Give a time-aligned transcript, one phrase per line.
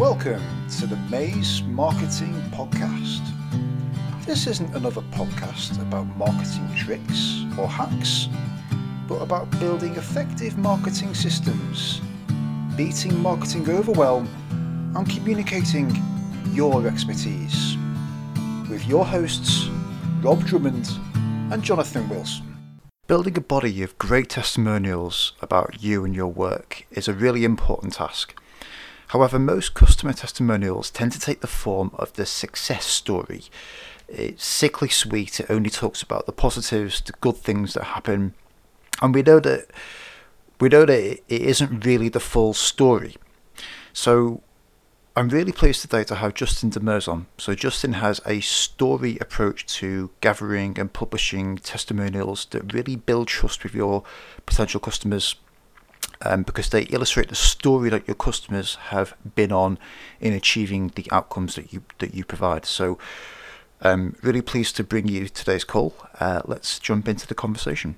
[0.00, 0.42] Welcome
[0.78, 3.20] to the Maze Marketing Podcast.
[4.24, 8.26] This isn't another podcast about marketing tricks or hacks,
[9.06, 12.00] but about building effective marketing systems,
[12.78, 14.26] beating marketing overwhelm,
[14.96, 15.94] and communicating
[16.46, 17.76] your expertise.
[18.70, 19.68] With your hosts,
[20.22, 20.88] Rob Drummond
[21.52, 22.56] and Jonathan Wilson.
[23.06, 27.92] Building a body of great testimonials about you and your work is a really important
[27.92, 28.34] task.
[29.10, 33.42] However, most customer testimonials tend to take the form of the success story.
[34.06, 38.34] It's sickly sweet, it only talks about the positives, the good things that happen,
[39.02, 39.66] and we know that
[40.60, 43.16] we know that it isn't really the full story.
[43.92, 44.42] So
[45.16, 47.26] I'm really pleased today to have Justin Demers on.
[47.36, 53.64] So Justin has a story approach to gathering and publishing testimonials that really build trust
[53.64, 54.04] with your
[54.46, 55.34] potential customers
[56.22, 59.78] um, because they illustrate the story that your customers have been on
[60.20, 62.66] in achieving the outcomes that you that you provide.
[62.66, 62.98] So
[63.80, 65.94] I'm really pleased to bring you today's call.
[66.18, 67.96] Uh, let's jump into the conversation.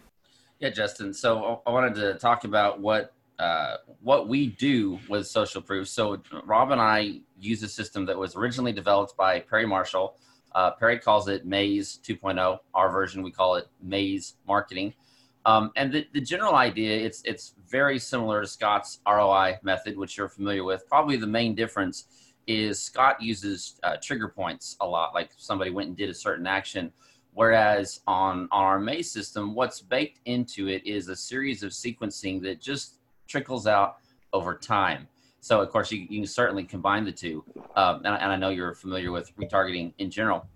[0.60, 1.12] Yeah, Justin.
[1.12, 5.88] So I wanted to talk about what uh, what we do with social proof.
[5.88, 10.16] So Rob and I use a system that was originally developed by Perry Marshall.
[10.54, 12.58] Uh, Perry calls it Maze 2.0.
[12.74, 14.94] Our version, we call it Maze Marketing.
[15.44, 20.16] Um, and the, the general idea, it's it's very similar to Scott's ROI method, which
[20.16, 20.88] you're familiar with.
[20.88, 22.06] Probably the main difference
[22.46, 26.46] is Scott uses uh, trigger points a lot, like somebody went and did a certain
[26.46, 26.92] action.
[27.34, 32.42] Whereas on, on our Maze system, what's baked into it is a series of sequencing
[32.42, 33.96] that just trickles out
[34.32, 35.08] over time.
[35.40, 37.42] So, of course, you, you can certainly combine the two.
[37.74, 40.46] Um, and, and, I know you're familiar with retargeting in general.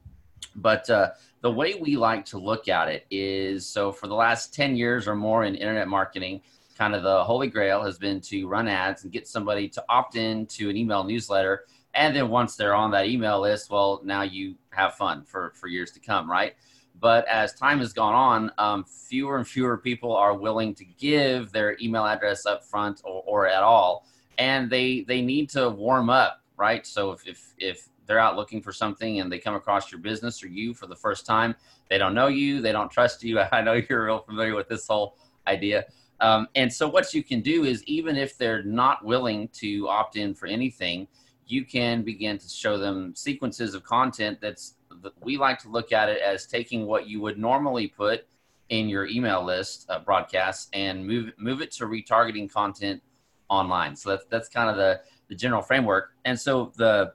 [0.54, 1.10] But uh,
[1.46, 5.06] the way we like to look at it is so for the last 10 years
[5.06, 6.40] or more in internet marketing,
[6.76, 10.16] kind of the holy grail has been to run ads and get somebody to opt
[10.16, 11.66] in to an email newsletter.
[11.94, 15.68] And then once they're on that email list, well, now you have fun for, for
[15.68, 16.56] years to come, right?
[16.98, 21.52] But as time has gone on, um, fewer and fewer people are willing to give
[21.52, 24.04] their email address up front or, or at all.
[24.36, 26.84] And they, they need to warm up, right?
[26.84, 30.42] So if, if, if they're out looking for something and they come across your business
[30.42, 31.54] or you for the first time,
[31.90, 33.40] they don't know you, they don't trust you.
[33.52, 35.86] I know you're real familiar with this whole idea.
[36.20, 40.16] Um, and so what you can do is even if they're not willing to opt
[40.16, 41.08] in for anything,
[41.46, 44.74] you can begin to show them sequences of content that's
[45.20, 48.26] we like to look at it as taking what you would normally put
[48.70, 53.02] in your email list uh, broadcasts and move move it to retargeting content
[53.48, 53.94] online.
[53.94, 56.12] So that's that's kind of the the general framework.
[56.24, 57.12] And so the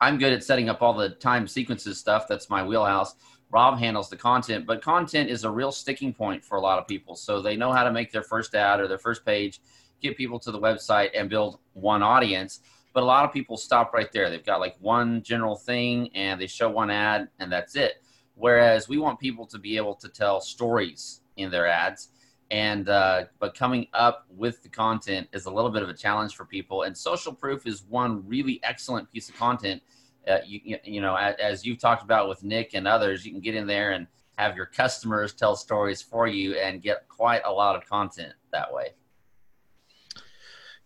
[0.00, 2.26] I'm good at setting up all the time sequences stuff.
[2.28, 3.14] That's my wheelhouse.
[3.50, 6.86] Rob handles the content, but content is a real sticking point for a lot of
[6.86, 7.16] people.
[7.16, 9.60] So they know how to make their first ad or their first page,
[10.00, 12.60] get people to the website and build one audience
[12.92, 14.30] but a lot of people stop right there.
[14.30, 18.02] They've got like one general thing and they show one ad and that's it.
[18.34, 22.08] Whereas we want people to be able to tell stories in their ads.
[22.50, 26.34] And, uh, but coming up with the content is a little bit of a challenge
[26.34, 26.82] for people.
[26.82, 29.82] And social proof is one really excellent piece of content.
[30.26, 33.40] Uh, you, you know, as, as you've talked about with Nick and others, you can
[33.40, 34.06] get in there and
[34.36, 38.72] have your customers tell stories for you and get quite a lot of content that
[38.72, 38.88] way.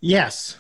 [0.00, 0.58] Yes.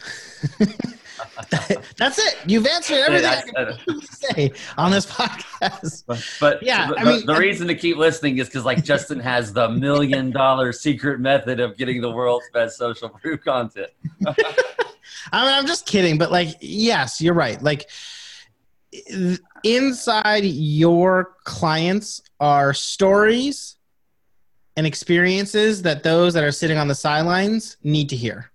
[1.96, 2.38] That's it.
[2.46, 6.04] You've answered everything I, I can say on this podcast.
[6.06, 9.20] But, but yeah, the, I mean, the reason to keep listening is because like Justin
[9.20, 13.90] has the million dollar secret method of getting the world's best social proof content.
[14.26, 17.60] I mean, I'm just kidding, but like, yes, you're right.
[17.62, 17.88] Like
[19.62, 23.76] inside your clients are stories
[24.76, 28.50] and experiences that those that are sitting on the sidelines need to hear.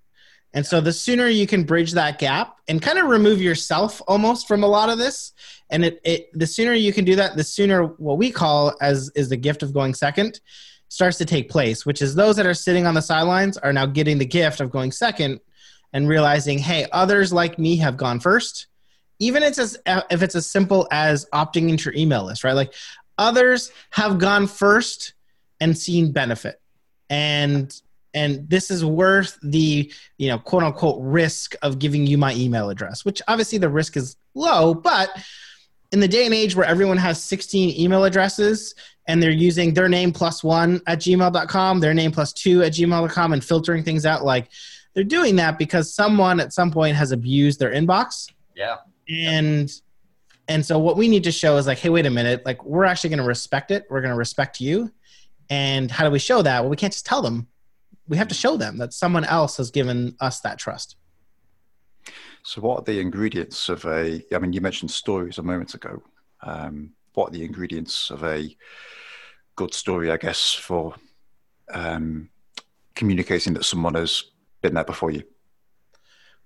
[0.53, 4.47] And so the sooner you can bridge that gap and kind of remove yourself almost
[4.47, 5.33] from a lot of this,
[5.69, 9.11] and it, it the sooner you can do that, the sooner what we call as
[9.15, 10.39] is the gift of going second
[10.87, 13.85] starts to take place, which is those that are sitting on the sidelines are now
[13.85, 15.39] getting the gift of going second
[15.93, 18.67] and realizing, hey, others like me have gone first.
[19.19, 22.53] Even it's as, if it's as simple as opting into your email list, right?
[22.53, 22.73] Like
[23.17, 25.13] others have gone first
[25.59, 26.59] and seen benefit.
[27.09, 27.71] And
[28.13, 32.69] and this is worth the you know quote unquote risk of giving you my email
[32.69, 35.09] address which obviously the risk is low but
[35.91, 38.75] in the day and age where everyone has 16 email addresses
[39.07, 43.33] and they're using their name plus one at gmail.com their name plus two at gmail.com
[43.33, 44.49] and filtering things out like
[44.93, 48.29] they're doing that because someone at some point has abused their inbox.
[48.55, 48.77] Yeah.
[49.09, 49.71] And
[50.47, 52.85] and so what we need to show is like hey wait a minute like we're
[52.85, 54.91] actually going to respect it we're going to respect you
[55.49, 56.61] and how do we show that?
[56.61, 57.47] Well we can't just tell them
[58.09, 60.97] we have to show them that someone else has given us that trust.
[62.43, 64.21] So, what are the ingredients of a?
[64.33, 66.01] I mean, you mentioned stories a moment ago.
[66.41, 68.55] Um, what are the ingredients of a
[69.55, 70.11] good story?
[70.11, 70.95] I guess for
[71.71, 72.29] um,
[72.95, 74.23] communicating that someone has
[74.61, 75.23] been there before you.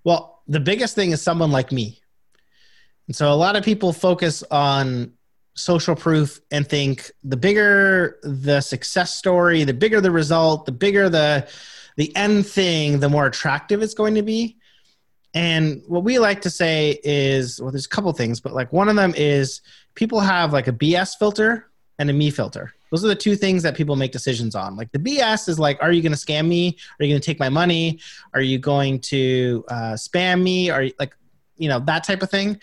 [0.04, 2.00] Well, the biggest thing is someone like me.
[3.06, 5.13] And so a lot of people focus on
[5.54, 11.08] social proof and think the bigger the success story, the bigger the result, the bigger
[11.08, 11.48] the
[11.96, 14.56] the end thing, the more attractive it's going to be.
[15.32, 18.88] And what we like to say is, well, there's a couple things, but like one
[18.88, 19.60] of them is
[19.94, 22.72] people have like a BS filter and a me filter.
[22.90, 24.76] Those are the two things that people make decisions on.
[24.76, 26.76] Like the BS is like, are you going to scam me?
[26.98, 27.98] Are you going to take my money?
[28.32, 30.70] Are you going to uh, spam me?
[30.70, 31.16] Are you like,
[31.56, 32.60] you know, that type of thing.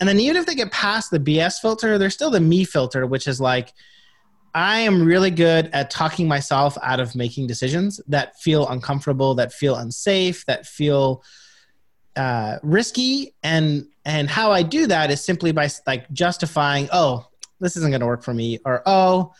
[0.00, 3.06] And then even if they get past the BS filter, there's still the me filter,
[3.06, 3.72] which is like,
[4.54, 9.52] I am really good at talking myself out of making decisions that feel uncomfortable, that
[9.52, 11.22] feel unsafe, that feel
[12.16, 13.34] uh, risky.
[13.42, 17.26] And and how I do that is simply by like justifying, oh,
[17.60, 19.32] this isn't going to work for me, or oh,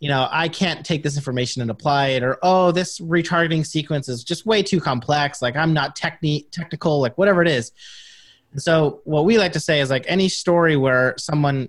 [0.00, 4.08] you know, I can't take this information and apply it, or oh, this retargeting sequence
[4.08, 5.42] is just way too complex.
[5.42, 7.72] Like I'm not techni- technical, like whatever it is.
[8.56, 11.68] So what we like to say is like any story where someone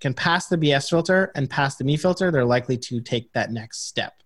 [0.00, 3.52] can pass the BS filter and pass the me filter, they're likely to take that
[3.52, 4.22] next step.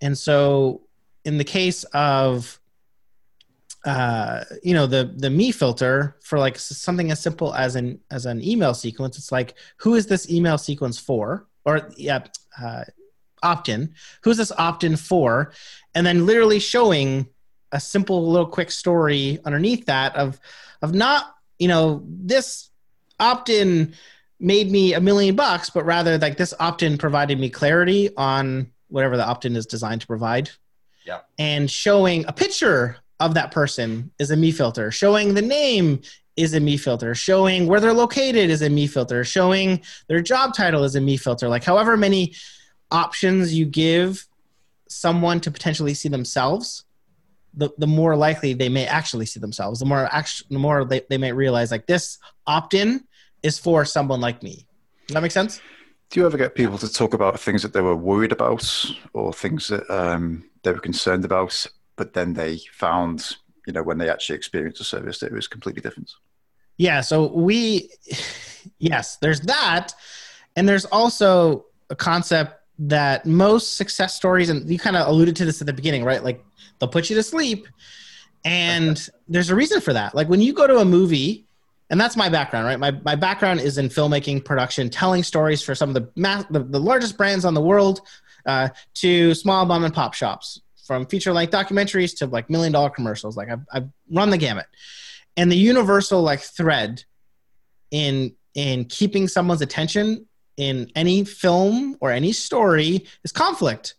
[0.00, 0.82] And so
[1.24, 2.60] in the case of
[3.84, 8.26] uh, you know the the me filter for like something as simple as an as
[8.26, 11.46] an email sequence it's like who is this email sequence for?
[11.64, 12.24] Or yeah
[12.60, 12.84] uh,
[13.42, 13.94] opt-in.
[14.22, 15.52] Who's this opt-in for?
[15.94, 17.28] And then literally showing
[17.72, 20.40] a simple little quick story underneath that of
[20.82, 22.70] of not you know this
[23.18, 23.94] opt-in
[24.38, 29.16] made me a million bucks but rather like this opt-in provided me clarity on whatever
[29.16, 30.50] the opt-in is designed to provide.
[31.04, 31.20] Yeah.
[31.38, 34.90] And showing a picture of that person is a me filter.
[34.90, 36.00] Showing the name
[36.36, 37.14] is a me filter.
[37.14, 39.24] Showing where they're located is a me filter.
[39.24, 41.48] Showing their job title is a me filter.
[41.48, 42.34] Like however many
[42.90, 44.26] options you give
[44.88, 46.84] someone to potentially see themselves
[47.56, 51.02] the, the more likely they may actually see themselves the more actually the more they,
[51.08, 53.04] they may realize like this opt-in
[53.42, 54.66] is for someone like me
[55.06, 55.60] does that make sense
[56.10, 58.64] do you ever get people to talk about things that they were worried about
[59.12, 61.66] or things that um, they were concerned about
[61.96, 63.36] but then they found,
[63.66, 66.12] you know, when they actually experienced the service, that it was completely different.
[66.76, 67.00] Yeah.
[67.00, 67.90] So we,
[68.78, 69.94] yes, there's that.
[70.54, 75.44] And there's also a concept that most success stories, and you kind of alluded to
[75.46, 76.22] this at the beginning, right?
[76.22, 76.44] Like
[76.78, 77.66] they'll put you to sleep.
[78.44, 80.14] And there's a reason for that.
[80.14, 81.46] Like when you go to a movie,
[81.90, 82.78] and that's my background, right?
[82.78, 86.60] My, my background is in filmmaking, production, telling stories for some of the, mass, the,
[86.60, 88.00] the largest brands on the world
[88.44, 92.90] uh, to small mom and pop shops from feature length documentaries to like million dollar
[92.90, 93.36] commercials.
[93.36, 94.66] Like I've, I've run the gamut.
[95.36, 97.04] And the universal like thread
[97.90, 100.26] in in keeping someone's attention
[100.56, 103.94] in any film or any story is conflict.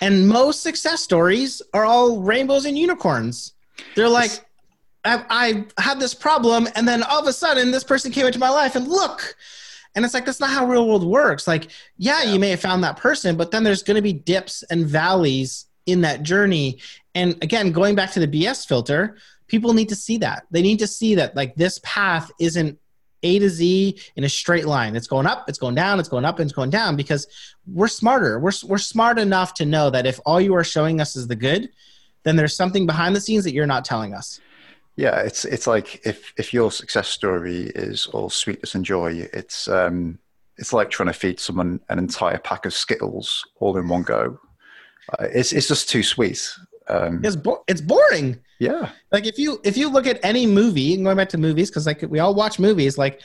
[0.00, 3.54] And most success stories are all rainbows and unicorns.
[3.94, 4.30] They're like,
[5.04, 5.24] I,
[5.78, 8.50] I had this problem, and then all of a sudden, this person came into my
[8.50, 9.36] life, and look,
[9.94, 11.46] and it's like that's not how real world works.
[11.46, 12.32] Like, yeah, yeah.
[12.32, 15.66] you may have found that person, but then there's going to be dips and valleys
[15.86, 16.80] in that journey.
[17.14, 19.16] And again, going back to the BS filter,
[19.46, 20.44] people need to see that.
[20.50, 22.78] They need to see that like this path isn't
[23.26, 24.96] A to Z in a straight line.
[24.96, 27.26] It's going up, it's going down, it's going up, and it's going down because
[27.66, 28.38] we're smarter.
[28.38, 31.36] We're we're smart enough to know that if all you are showing us is the
[31.36, 31.68] good,
[32.22, 34.40] then there's something behind the scenes that you're not telling us.
[34.96, 39.68] Yeah, it's it's like if if your success story is all sweetness and joy, it's
[39.68, 40.18] um
[40.58, 44.38] it's like trying to feed someone an entire pack of Skittles all in one go.
[45.18, 46.40] Uh, it's it's just too sweet.
[46.88, 48.40] Um, it's bo- it's boring.
[48.58, 48.90] Yeah.
[49.12, 51.86] Like if you if you look at any movie, and going back to movies because
[51.86, 53.20] like we all watch movies, like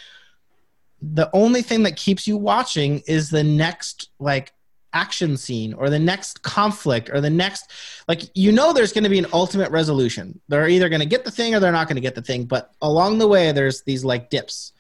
[1.02, 4.54] the only thing that keeps you watching is the next like
[4.94, 7.72] action scene or the next conflict or the next
[8.10, 10.40] like you know there's going to be an ultimate resolution.
[10.50, 12.46] They're either going to get the thing or they're not going to get the thing
[12.46, 14.74] but along the way there's these like dips.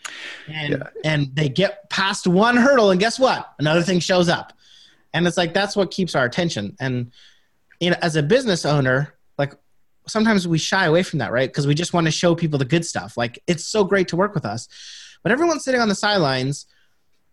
[0.47, 0.87] And yeah.
[1.05, 3.53] and they get past one hurdle and guess what?
[3.59, 4.53] Another thing shows up.
[5.13, 6.75] And it's like that's what keeps our attention.
[6.79, 7.11] And
[7.79, 9.15] you know as a business owner
[10.07, 11.49] sometimes we shy away from that right?
[11.49, 13.17] Because we just want to show people the good stuff.
[13.17, 14.67] Like it's so great to work with us.
[15.23, 16.65] But everyone's sitting on the sidelines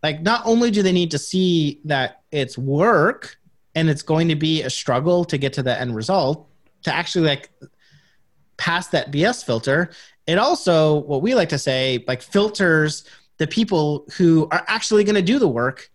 [0.02, 3.36] like not only do they need to see that it's work
[3.74, 6.48] and it's going to be a struggle to get to the end result
[6.82, 7.50] to actually like
[8.56, 9.90] pass that bs filter
[10.26, 13.04] it also what we like to say like filters
[13.38, 15.90] the people who are actually going to do the work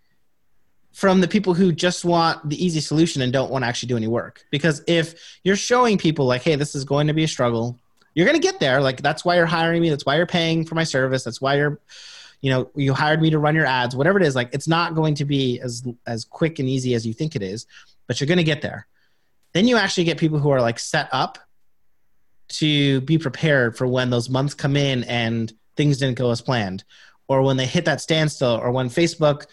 [0.93, 3.97] from the people who just want the easy solution and don't want to actually do
[3.97, 7.27] any work because if you're showing people like hey this is going to be a
[7.27, 7.79] struggle
[8.13, 8.81] you're going to get there.
[8.81, 9.89] Like that's why you're hiring me.
[9.89, 11.23] That's why you're paying for my service.
[11.23, 11.79] That's why you're,
[12.41, 14.35] you know, you hired me to run your ads, whatever it is.
[14.35, 17.41] Like it's not going to be as, as quick and easy as you think it
[17.41, 17.65] is,
[18.07, 18.87] but you're going to get there.
[19.53, 21.37] Then you actually get people who are like set up
[22.49, 26.83] to be prepared for when those months come in and things didn't go as planned
[27.27, 29.45] or when they hit that standstill or when Facebook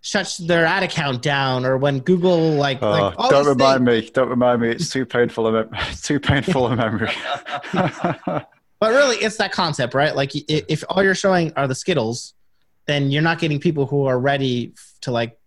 [0.00, 4.04] shuts their ad account down or when Google like, oh, like don't remind things.
[4.04, 5.68] me don't remind me it's too painful of
[6.02, 7.10] too painful a memory
[7.72, 8.46] but
[8.82, 12.34] really it's that concept right like if all you're showing are the skittles
[12.86, 15.38] then you're not getting people who are ready to like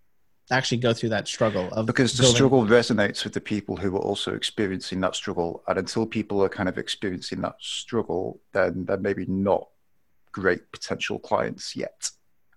[0.50, 2.36] actually go through that struggle of because the building.
[2.36, 6.48] struggle resonates with the people who are also experiencing that struggle and until people are
[6.48, 9.68] kind of experiencing that struggle then they're maybe not
[10.30, 12.10] great potential clients yet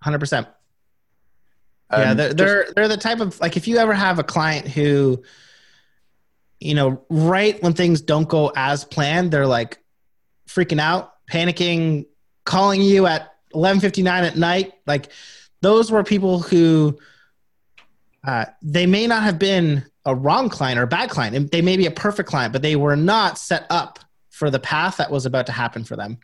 [0.04, 0.46] 100%
[1.90, 4.66] um, yeah, they're, they're they're the type of like if you ever have a client
[4.66, 5.22] who,
[6.58, 9.78] you know, right when things don't go as planned, they're like
[10.48, 12.06] freaking out, panicking,
[12.44, 14.72] calling you at eleven fifty nine at night.
[14.86, 15.10] Like
[15.62, 16.98] those were people who,
[18.26, 21.50] uh, they may not have been a wrong client or a bad client.
[21.50, 23.98] They may be a perfect client, but they were not set up
[24.30, 26.18] for the path that was about to happen for them.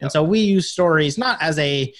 [0.00, 1.92] And so we use stories not as a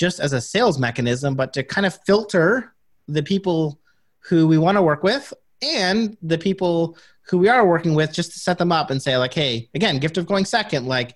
[0.00, 2.72] just as a sales mechanism, but to kind of filter
[3.06, 3.78] the people
[4.20, 6.96] who we want to work with and the people
[7.28, 9.98] who we are working with just to set them up and say like hey again
[9.98, 11.14] gift of going second like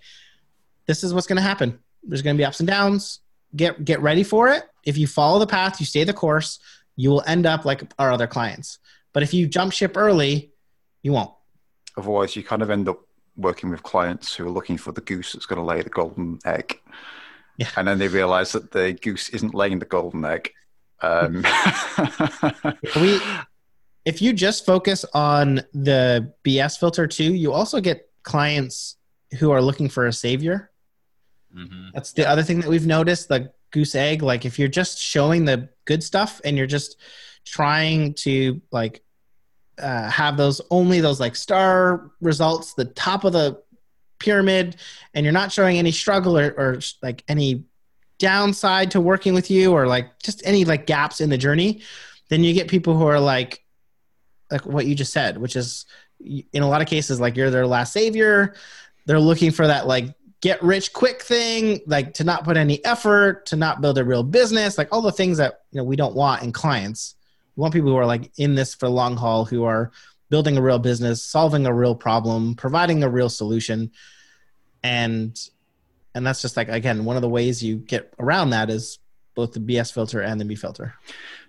[0.86, 1.78] this is what's going to happen.
[2.02, 3.20] There's going to be ups and downs.
[3.56, 4.64] Get get ready for it.
[4.84, 6.58] If you follow the path you stay the course
[6.94, 8.78] you will end up like our other clients.
[9.14, 10.52] But if you jump ship early
[11.02, 11.32] you won't.
[11.96, 13.00] Otherwise you kind of end up
[13.36, 16.38] working with clients who are looking for the goose that's going to lay the golden
[16.44, 16.80] egg
[17.56, 17.68] yeah.
[17.76, 20.50] And then they realize that the goose isn't laying the golden egg.
[21.00, 21.44] Um.
[22.96, 23.20] we,
[24.04, 28.96] if you just focus on the BS filter too, you also get clients
[29.38, 30.70] who are looking for a savior.
[31.56, 31.88] Mm-hmm.
[31.94, 34.22] That's the other thing that we've noticed the goose egg.
[34.22, 36.96] Like if you're just showing the good stuff and you're just
[37.44, 39.02] trying to like
[39.78, 43.62] uh, have those only those like star results, the top of the
[44.24, 44.76] pyramid
[45.12, 47.64] and you're not showing any struggle or, or like any
[48.18, 51.82] downside to working with you or like just any like gaps in the journey
[52.28, 53.62] then you get people who are like
[54.50, 55.84] like what you just said which is
[56.24, 58.54] in a lot of cases like you're their last savior.
[59.06, 63.46] They're looking for that like get rich quick thing like to not put any effort
[63.46, 66.14] to not build a real business like all the things that you know we don't
[66.14, 67.16] want in clients.
[67.56, 69.92] We want people who are like in this for long haul who are
[70.30, 73.90] building a real business solving a real problem providing a real solution
[74.84, 75.50] and
[76.14, 79.00] and that's just like again one of the ways you get around that is
[79.34, 80.94] both the BS filter and the me filter.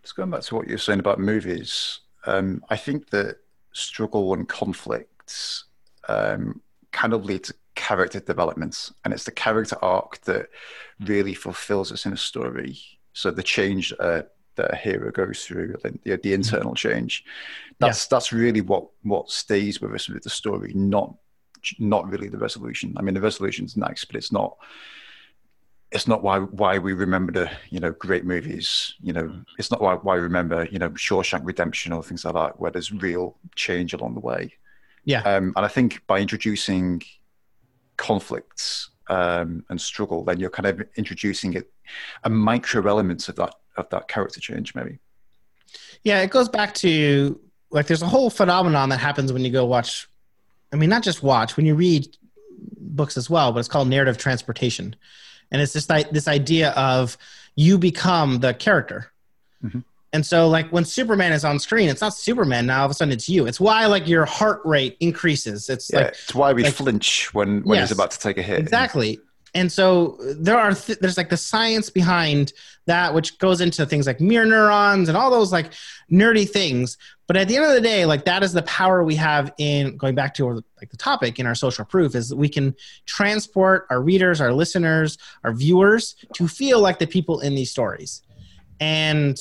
[0.02, 3.38] Just going back to what you're saying about movies, um, I think that
[3.74, 5.66] struggle and conflicts
[6.08, 6.62] um,
[6.92, 10.48] kind of lead to character developments, and it's the character arc that
[11.02, 12.80] really fulfills us in a story.
[13.14, 14.24] So the change uh,
[14.56, 16.34] that a hero goes through, the, the mm-hmm.
[16.34, 17.24] internal change,
[17.78, 18.08] that's yeah.
[18.10, 21.14] that's really what what stays with us with the story, not
[21.80, 22.94] not really the resolution.
[22.98, 24.58] I mean, the resolution's nice, but it's not.
[25.92, 28.96] It's not why why we remember the you know great movies.
[29.02, 32.34] You know, it's not why why we remember you know Shawshank Redemption or things like
[32.34, 34.54] that, where there's real change along the way.
[35.04, 37.02] Yeah, um, and I think by introducing
[37.98, 41.72] conflicts um, and struggle, then you're kind of introducing it
[42.24, 45.00] a micro elements of that of that character change, maybe.
[46.04, 47.40] Yeah, it goes back to
[47.72, 50.08] like there's a whole phenomenon that happens when you go watch
[50.76, 52.18] I mean, not just watch, when you read
[52.78, 54.94] books as well, but it's called narrative transportation.
[55.50, 57.18] And it's this, this idea of
[57.56, 59.10] you become the character.
[59.64, 59.80] Mm-hmm.
[60.12, 62.80] And so, like when Superman is on screen, it's not Superman now.
[62.80, 63.48] All of a sudden, it's you.
[63.48, 65.70] It's why like your heart rate increases.
[65.70, 68.38] It's yeah, like it's why we like, flinch when when yes, he's about to take
[68.38, 68.60] a hit.
[68.60, 69.20] Exactly
[69.56, 72.52] and so there are th- there's like the science behind
[72.88, 75.72] that which goes into things like mirror neurons and all those like
[76.12, 76.98] nerdy things.
[77.26, 79.96] But at the end of the day like that is the power we have in
[79.96, 83.88] going back to like the topic in our social proof is that we can transport
[83.90, 88.22] our readers our listeners our viewers to feel like the people in these stories.
[88.82, 89.40] And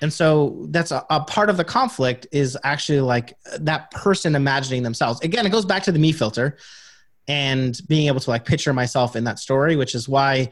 [0.00, 4.84] and so that's a, a part of the conflict is actually like that person imagining
[4.84, 5.20] themselves.
[5.22, 6.56] Again it goes back to the me filter
[7.28, 10.50] and being able to like picture myself in that story, which is why,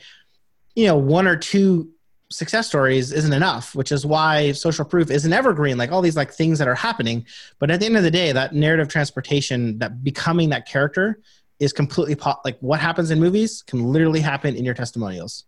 [0.75, 1.91] you know, one or two
[2.31, 6.17] success stories isn't enough, which is why social proof is an evergreen, like all these
[6.17, 7.27] like things that are happening.
[7.59, 11.21] But at the end of the day, that narrative transportation, that becoming that character
[11.59, 15.45] is completely po- like what happens in movies can literally happen in your testimonials.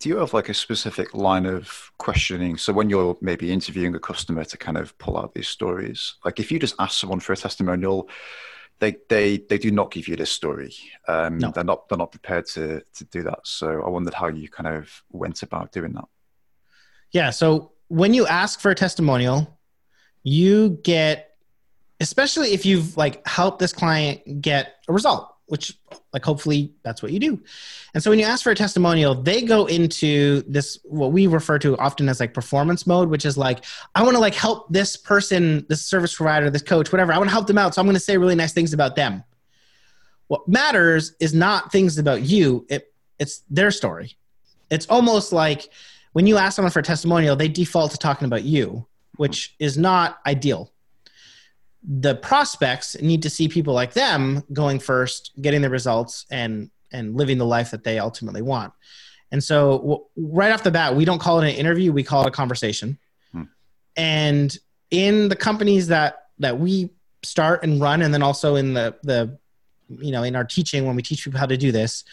[0.00, 2.56] Do you have like a specific line of questioning?
[2.56, 6.40] So when you're maybe interviewing a customer to kind of pull out these stories, like
[6.40, 8.08] if you just ask someone for a testimonial,
[8.82, 10.74] they they they do not give you this story.
[11.06, 11.52] Um, No.
[11.52, 13.38] They're not they're not prepared to to do that.
[13.44, 16.08] So I wondered how you kind of went about doing that.
[17.12, 17.30] Yeah.
[17.30, 19.58] So when you ask for a testimonial,
[20.24, 21.36] you get,
[22.00, 25.76] especially if you've like helped this client get a result, which
[26.14, 27.38] like hopefully that's what you do.
[27.92, 31.58] And so when you ask for a testimonial, they go into this what we refer
[31.58, 33.62] to often as like performance mode, which is like
[33.94, 37.12] I want to like help this person, this service provider, this coach, whatever.
[37.12, 38.96] I want to help them out, so I'm going to say really nice things about
[38.96, 39.24] them.
[40.28, 44.16] What matters is not things about you; it it's their story.
[44.70, 45.68] It's almost like
[46.14, 49.76] when you ask someone for a testimonial, they default to talking about you, which is
[49.76, 50.71] not ideal.
[51.84, 57.16] The prospects need to see people like them going first, getting the results, and and
[57.16, 58.72] living the life that they ultimately want.
[59.30, 62.22] And so, w- right off the bat, we don't call it an interview; we call
[62.22, 62.98] it a conversation.
[63.32, 63.42] Hmm.
[63.96, 64.56] And
[64.90, 66.90] in the companies that that we
[67.22, 69.38] start and run, and then also in the the
[69.88, 72.04] you know in our teaching when we teach people how to do this,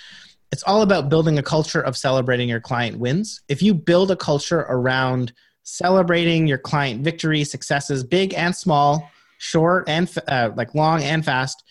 [0.51, 3.41] it's all about building a culture of celebrating your client wins.
[3.47, 5.33] If you build a culture around
[5.63, 9.09] celebrating your client victories, successes, big and small,
[9.39, 11.63] short and uh, like long and fast,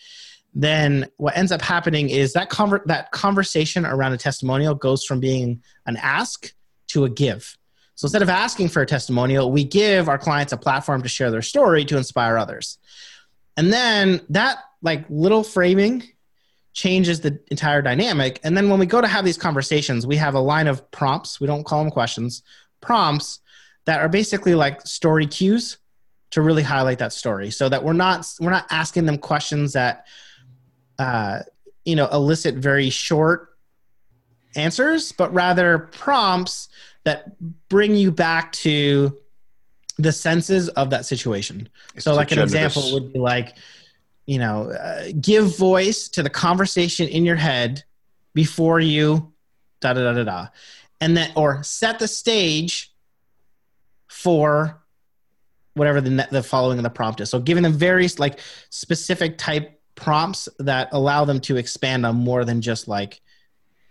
[0.53, 5.21] then what ends up happening is that conver- that conversation around a testimonial goes from
[5.21, 6.53] being an ask
[6.87, 7.55] to a give.
[7.95, 11.31] So instead of asking for a testimonial, we give our clients a platform to share
[11.31, 12.77] their story to inspire others.
[13.55, 16.03] And then that like little framing
[16.73, 18.39] changes the entire dynamic.
[18.43, 21.39] And then when we go to have these conversations, we have a line of prompts.
[21.39, 22.41] We don't call them questions,
[22.81, 23.41] prompts
[23.85, 25.77] that are basically like story cues
[26.31, 27.51] to really highlight that story.
[27.51, 30.05] So that we're not we're not asking them questions that
[30.97, 31.39] uh,
[31.85, 33.47] you know elicit very short
[34.55, 36.69] answers but rather prompts
[37.03, 39.15] that bring you back to
[39.97, 41.69] the senses of that situation.
[41.93, 43.55] It's so like an generous- example would be like
[44.25, 47.83] you know uh, give voice to the conversation in your head
[48.33, 49.33] before you
[49.81, 50.47] da da da da da.
[51.01, 52.93] And then or set the stage
[54.07, 54.78] for
[55.79, 57.29] whatever the the following of the prompt is.
[57.29, 58.39] So giving them various like
[58.69, 63.21] specific type prompts that allow them to expand on more than just like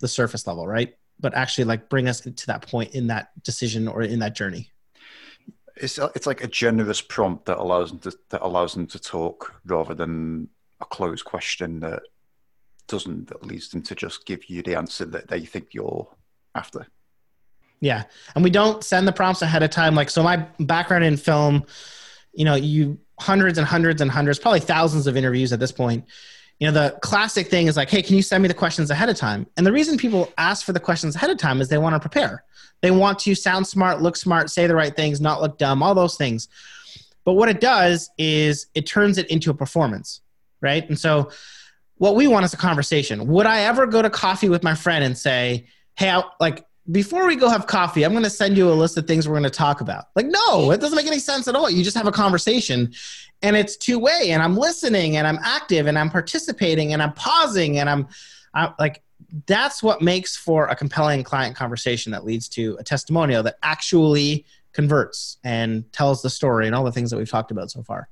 [0.01, 0.94] the surface level right?
[1.18, 4.70] But actually like bring us to that point in that decision or in that journey.
[5.77, 9.55] It's it's like a generous prompt that allows them to that allows them to talk
[9.64, 10.48] rather than
[10.81, 12.03] a closed question that
[12.87, 16.09] doesn't that leads them to just give you the answer that they think you're
[16.55, 16.87] after.
[17.80, 18.04] Yeah.
[18.34, 19.94] And we don't send the prompts ahead of time.
[19.94, 21.64] Like, so my background in film,
[22.32, 26.04] you know, you hundreds and hundreds and hundreds, probably thousands of interviews at this point.
[26.58, 29.08] You know, the classic thing is like, hey, can you send me the questions ahead
[29.08, 29.46] of time?
[29.56, 32.00] And the reason people ask for the questions ahead of time is they want to
[32.00, 32.42] prepare.
[32.80, 35.94] They want to sound smart, look smart, say the right things, not look dumb, all
[35.94, 36.48] those things.
[37.24, 40.20] But what it does is it turns it into a performance,
[40.60, 40.88] right?
[40.88, 41.30] And so
[41.96, 43.26] what we want is a conversation.
[43.26, 47.27] Would I ever go to coffee with my friend and say, hey, I, like, before
[47.27, 49.42] we go have coffee, I'm going to send you a list of things we're going
[49.44, 50.07] to talk about.
[50.16, 51.68] Like, no, it doesn't make any sense at all.
[51.68, 52.92] You just have a conversation
[53.42, 57.12] and it's two way and I'm listening and I'm active and I'm participating and I'm
[57.12, 58.09] pausing and I'm
[58.55, 59.03] I'm like,
[59.46, 64.46] that's what makes for a compelling client conversation that leads to a testimonial that actually
[64.72, 68.09] converts and tells the story and all the things that we've talked about so far.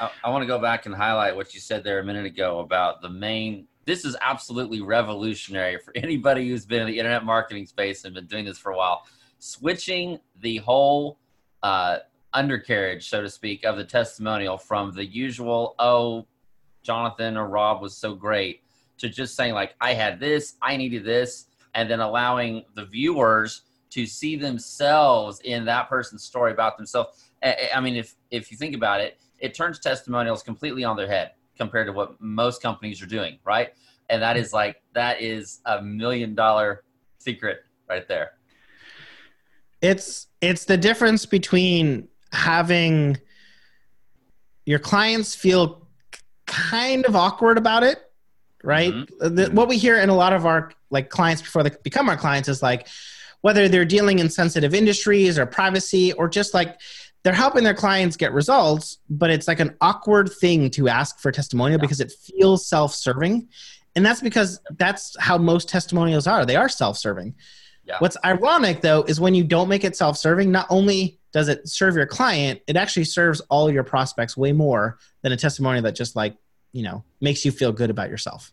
[0.00, 2.60] I, I want to go back and highlight what you said there a minute ago
[2.60, 3.66] about the main.
[3.86, 8.26] This is absolutely revolutionary for anybody who's been in the internet marketing space and been
[8.26, 9.04] doing this for a while.
[9.38, 11.18] Switching the whole
[11.62, 11.98] uh,
[12.32, 16.26] undercarriage, so to speak, of the testimonial from the usual, oh,
[16.82, 18.62] Jonathan or Rob was so great,
[18.98, 23.62] to just saying, like, I had this, I needed this, and then allowing the viewers
[23.90, 27.30] to see themselves in that person's story about themselves.
[27.42, 31.32] I, mean, if if you think about it, it turns testimonials completely on their head
[31.56, 33.70] compared to what most companies are doing, right?
[34.10, 36.84] And that is like that is a million dollar
[37.18, 38.32] secret right there.
[39.80, 43.18] It's it's the difference between having
[44.66, 45.86] your clients feel
[46.46, 47.98] kind of awkward about it,
[48.62, 48.92] right?
[48.92, 49.34] Mm-hmm.
[49.34, 52.16] The, what we hear in a lot of our like clients before they become our
[52.16, 52.88] clients is like
[53.42, 56.80] whether they're dealing in sensitive industries or privacy or just like
[57.24, 61.30] they're helping their clients get results, but it's like an awkward thing to ask for
[61.30, 63.48] a testimonial because it feels self-serving.
[63.96, 66.44] And that's because that's how most testimonials are.
[66.44, 67.34] They are self-serving.
[67.86, 67.96] Yeah.
[67.98, 71.96] What's ironic though is when you don't make it self-serving, not only does it serve
[71.96, 76.14] your client, it actually serves all your prospects way more than a testimonial that just
[76.14, 76.36] like,
[76.72, 78.52] you know, makes you feel good about yourself.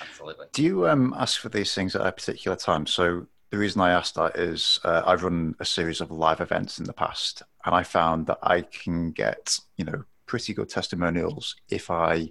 [0.00, 0.46] Absolutely.
[0.52, 2.86] Do you um, ask for these things at a particular time?
[2.86, 6.80] So the reason I asked that is uh, I've run a series of live events
[6.80, 11.54] in the past, and I found that I can get you know pretty good testimonials
[11.68, 12.30] if I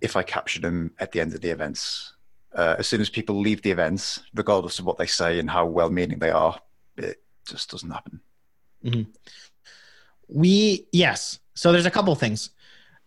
[0.00, 2.14] if I capture them at the end of the events.
[2.52, 5.64] Uh, as soon as people leave the events, regardless of what they say and how
[5.64, 6.58] well-meaning they are,
[6.96, 8.20] it just doesn't happen.
[8.84, 9.10] Mm-hmm.
[10.28, 11.38] We yes.
[11.54, 12.50] So there's a couple things.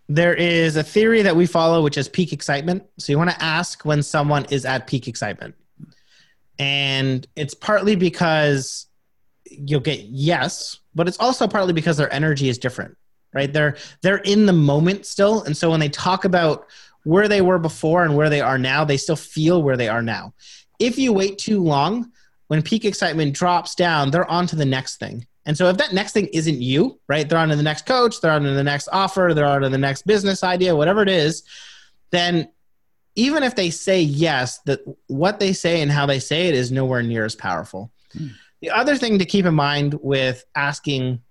[0.08, 2.84] There is a theory that we follow, which is peak excitement.
[2.97, 5.55] So you want to ask when someone is at peak excitement,
[6.60, 8.88] and it's partly because
[9.50, 12.95] you'll get yes, but it's also partly because their energy is different,
[13.34, 13.52] right?
[13.52, 16.67] They're they're in the moment still, and so when they talk about
[17.06, 20.02] where they were before and where they are now, they still feel where they are
[20.02, 20.34] now.
[20.80, 22.12] If you wait too long,
[22.48, 25.26] when peak excitement drops down, they're on to the next thing.
[25.45, 27.28] And so if that next thing isn't you, right?
[27.28, 29.69] They're on to the next coach, they're on to the next offer, they're on to
[29.69, 31.43] the next business idea, whatever it is,
[32.12, 32.50] then
[33.15, 36.72] even if they say yes, that what they say and how they say it is
[36.72, 37.91] nowhere near as powerful.
[38.13, 38.28] Hmm.
[38.62, 41.22] The other thing to keep in mind with asking,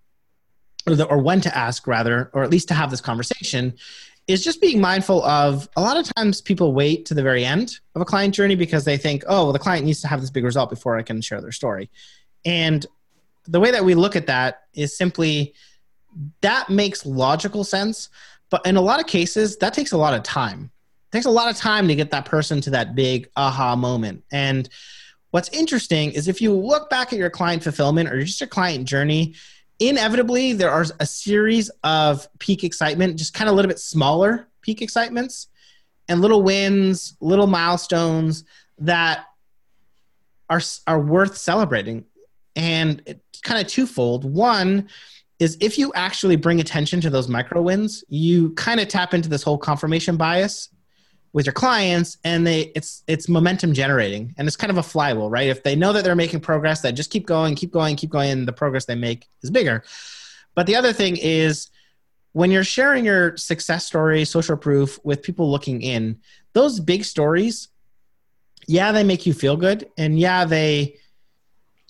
[0.86, 3.74] or, the, or when to ask rather, or at least to have this conversation,
[4.26, 7.78] is just being mindful of a lot of times people wait to the very end
[7.94, 10.30] of a client journey because they think, oh, well, the client needs to have this
[10.30, 11.90] big result before I can share their story.
[12.44, 12.84] And
[13.46, 15.54] the way that we look at that is simply
[16.42, 18.10] that makes logical sense.
[18.50, 20.70] But in a lot of cases, that takes a lot of time.
[21.12, 24.24] Takes a lot of time to get that person to that big aha moment.
[24.30, 24.68] And
[25.30, 28.86] what's interesting is if you look back at your client fulfillment or just your client
[28.86, 29.34] journey,
[29.78, 34.48] inevitably there are a series of peak excitement, just kind of a little bit smaller
[34.60, 35.48] peak excitements
[36.08, 38.44] and little wins, little milestones
[38.78, 39.24] that
[40.50, 42.04] are are worth celebrating.
[42.56, 44.24] And it's kind of twofold.
[44.24, 44.88] One
[45.38, 49.28] is if you actually bring attention to those micro wins, you kind of tap into
[49.28, 50.68] this whole confirmation bias
[51.32, 55.30] with your clients and they it's it's momentum generating and it's kind of a flywheel
[55.30, 55.48] right?
[55.48, 58.30] If they know that they're making progress they just keep going keep going keep going
[58.30, 59.84] and the progress they make is bigger.
[60.54, 61.70] But the other thing is
[62.32, 66.18] when you're sharing your success story social proof with people looking in
[66.52, 67.68] those big stories
[68.66, 70.98] yeah they make you feel good and yeah they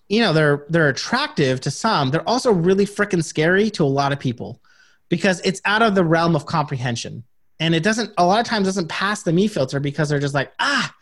[0.08, 2.10] you know they're they're attractive to some.
[2.10, 4.60] They're also really freaking scary to a lot of people
[5.08, 7.24] because it's out of the realm of comprehension
[7.60, 10.34] and it doesn't a lot of times doesn't pass the me filter because they're just
[10.34, 10.92] like ah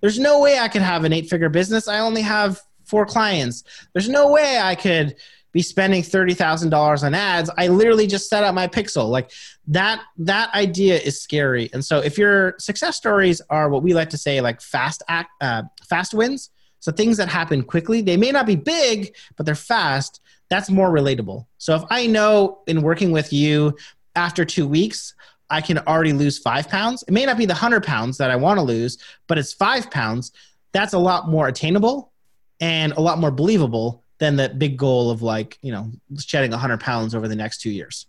[0.00, 1.88] there's no way i could have an eight figure business.
[1.88, 3.64] I only have four clients.
[3.92, 5.16] There's no way i could
[5.52, 7.48] be spending $30000 on ads.
[7.56, 9.08] I literally just set up my pixel.
[9.08, 9.30] Like
[9.68, 11.70] that that idea is scary.
[11.72, 15.30] And so if your success stories are what we like to say like fast act
[15.40, 16.50] uh, fast wins
[16.80, 20.90] so things that happen quickly they may not be big but they're fast that's more
[20.90, 21.46] relatable.
[21.58, 23.76] So if i know in working with you
[24.16, 25.14] after two weeks
[25.50, 27.04] I can already lose five pounds.
[27.06, 29.90] It may not be the 100 pounds that I want to lose, but it's five
[29.90, 30.32] pounds.
[30.72, 32.12] That's a lot more attainable
[32.60, 36.80] and a lot more believable than that big goal of like, you know, shedding 100
[36.80, 38.06] pounds over the next two years.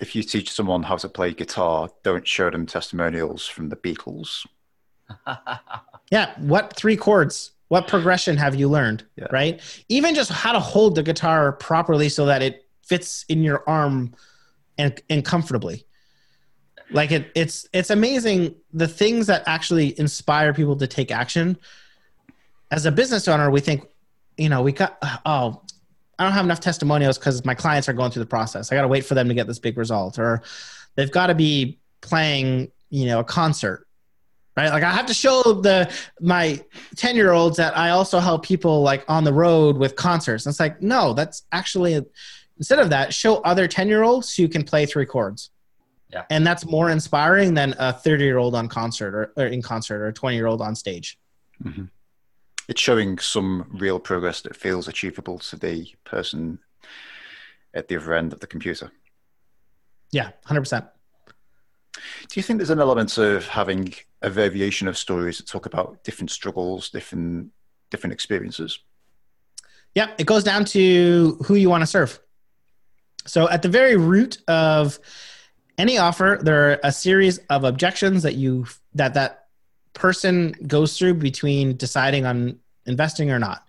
[0.00, 4.46] If you teach someone how to play guitar, don't show them testimonials from the Beatles.
[6.10, 6.34] yeah.
[6.38, 7.52] What three chords?
[7.68, 9.04] What progression have you learned?
[9.16, 9.26] Yeah.
[9.30, 9.60] Right?
[9.88, 14.14] Even just how to hold the guitar properly so that it fits in your arm
[14.78, 15.84] and, and comfortably
[16.90, 21.58] like it, it's it's amazing the things that actually inspire people to take action.
[22.70, 23.86] As a business owner, we think,
[24.36, 25.62] you know, we got uh, oh,
[26.18, 28.72] I don't have enough testimonials because my clients are going through the process.
[28.72, 30.42] I got to wait for them to get this big result, or
[30.94, 33.86] they've got to be playing, you know, a concert,
[34.56, 34.70] right?
[34.70, 36.62] Like I have to show the my
[36.96, 40.46] ten year olds that I also help people like on the road with concerts.
[40.46, 42.02] And it's like no, that's actually
[42.56, 45.50] instead of that, show other ten year olds who can play three chords
[46.10, 46.24] yeah.
[46.30, 50.00] And that's more inspiring than a 30 year old on concert or, or, in concert
[50.00, 51.18] or a 20 year old on stage.
[51.62, 51.84] Mm-hmm.
[52.68, 56.58] It's showing some real progress that feels achievable to the person
[57.74, 58.90] at the other end of the computer.
[60.10, 60.88] Yeah, 100%.
[61.94, 62.00] Do
[62.34, 66.30] you think there's an element of having a variation of stories that talk about different
[66.30, 67.50] struggles, different
[67.90, 68.78] different experiences?
[69.94, 72.20] Yeah, it goes down to who you want to serve.
[73.26, 74.98] So at the very root of
[75.78, 79.46] any offer, there are a series of objections that you that that
[79.94, 83.66] person goes through between deciding on investing or not.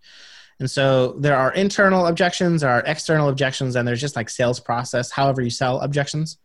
[0.60, 4.60] And so there are internal objections, there are external objections, and there's just like sales
[4.60, 6.38] process, however you sell objections.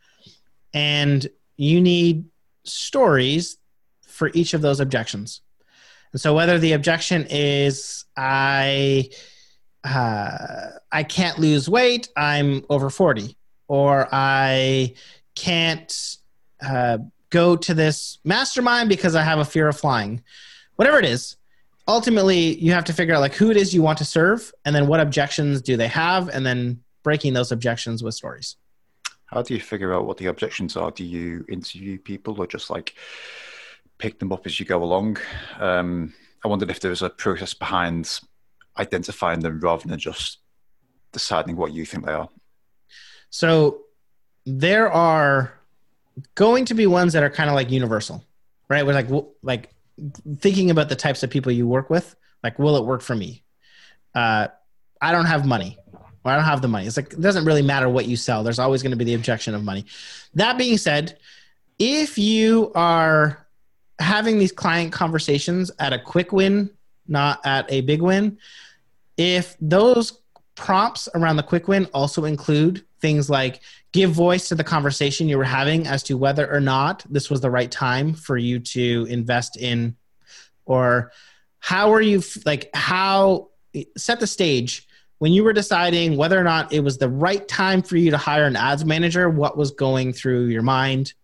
[0.72, 2.26] And you need
[2.64, 3.56] stories
[4.06, 5.40] for each of those objections.
[6.12, 9.10] And so whether the objection is I
[9.82, 13.36] uh, I can't lose weight, I'm over 40,
[13.68, 14.94] or I
[15.34, 16.16] can't
[16.62, 16.98] uh,
[17.30, 20.22] go to this mastermind because I have a fear of flying.
[20.76, 21.36] Whatever it is,
[21.86, 24.74] ultimately you have to figure out like who it is you want to serve and
[24.74, 28.56] then what objections do they have and then breaking those objections with stories.
[29.26, 30.90] How do you figure out what the objections are?
[30.90, 32.94] Do you interview people or just like
[33.98, 35.18] pick them up as you go along?
[35.58, 38.20] Um, I wondered if there was a process behind
[38.78, 40.38] identifying them rather than just
[41.12, 42.28] deciding what you think they are.
[43.30, 43.83] So
[44.46, 45.54] there are
[46.34, 48.24] going to be ones that are kind of like universal,
[48.68, 48.84] right?
[48.84, 49.08] We're like
[49.42, 49.70] like
[50.38, 52.14] thinking about the types of people you work with.
[52.42, 53.42] Like, will it work for me?
[54.14, 54.48] Uh,
[55.00, 55.78] I don't have money.
[56.24, 56.86] Or I don't have the money.
[56.86, 58.42] It's like it doesn't really matter what you sell.
[58.42, 59.84] There's always going to be the objection of money.
[60.34, 61.18] That being said,
[61.78, 63.46] if you are
[63.98, 66.70] having these client conversations at a quick win,
[67.06, 68.38] not at a big win,
[69.18, 70.20] if those
[70.54, 73.60] prompts around the quick win also include things like
[73.94, 77.40] give voice to the conversation you were having as to whether or not this was
[77.40, 79.96] the right time for you to invest in
[80.66, 81.12] or
[81.60, 83.48] how are you like how
[83.96, 84.86] set the stage
[85.18, 88.16] when you were deciding whether or not it was the right time for you to
[88.16, 91.14] hire an ads manager what was going through your mind?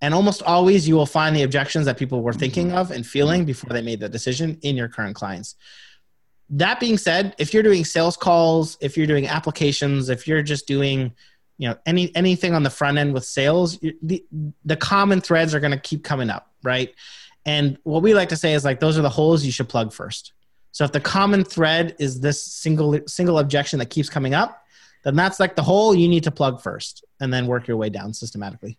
[0.00, 2.78] And almost always you will find the objections that people were thinking mm-hmm.
[2.78, 5.56] of and feeling before they made the decision in your current clients
[6.52, 10.66] that being said, if you're doing sales calls, if you're doing applications, if you're just
[10.66, 11.14] doing
[11.58, 14.24] you know any anything on the front end with sales, the
[14.64, 16.94] the common threads are going to keep coming up, right?
[17.44, 19.92] And what we like to say is like those are the holes you should plug
[19.92, 20.32] first.
[20.72, 24.62] So if the common thread is this single single objection that keeps coming up,
[25.04, 27.88] then that's like the hole you need to plug first, and then work your way
[27.88, 28.78] down systematically.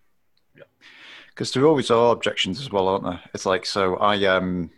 [0.56, 0.64] Yeah,
[1.30, 3.22] because there always are objections as well, aren't there?
[3.34, 4.70] It's like so I um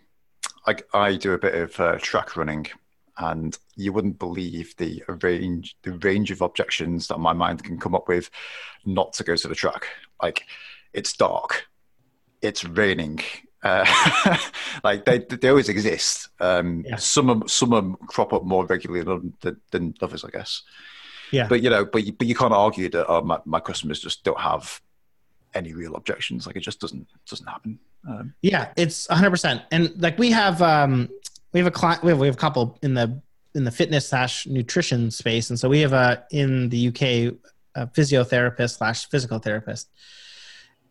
[0.66, 2.66] I I do a bit of uh, track running
[3.18, 7.94] and you wouldn't believe the range the range of objections that my mind can come
[7.94, 8.30] up with
[8.84, 9.86] not to go to the track.
[10.22, 10.44] Like
[10.92, 11.66] it's dark
[12.42, 13.20] it's raining
[13.62, 14.38] uh,
[14.84, 16.28] like they they always exist.
[16.40, 16.96] Um, yeah.
[16.96, 20.62] some of, some crop up more regularly than, than, others i guess.
[21.32, 21.48] Yeah.
[21.48, 24.22] But you know but you, but you can't argue that oh, my, my customers just
[24.22, 24.80] don't have
[25.54, 26.46] any real objections.
[26.46, 27.78] Like it just doesn't doesn't happen.
[28.08, 31.08] Um, yeah it's 100% and like we have um
[31.56, 33.18] we have a client we have, we have a couple in the
[33.54, 35.48] in the fitness slash nutrition space.
[35.48, 39.88] And so we have a in the uk a physiotherapist slash physical therapist.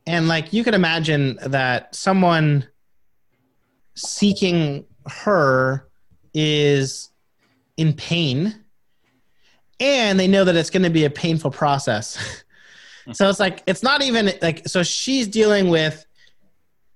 [0.07, 2.67] And like you can imagine that someone
[3.93, 5.87] seeking her
[6.33, 7.11] is
[7.77, 8.55] in pain
[9.79, 12.43] and they know that it's going to be a painful process.
[13.13, 16.03] So it's like it's not even like so she's dealing with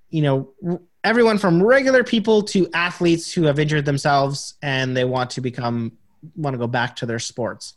[0.09, 5.31] you know everyone from regular people to athletes who have injured themselves and they want
[5.31, 5.93] to become
[6.35, 7.73] want to go back to their sports.